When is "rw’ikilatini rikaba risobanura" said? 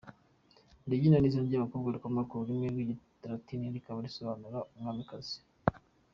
2.73-4.57